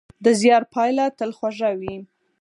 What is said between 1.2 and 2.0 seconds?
خوږه وي.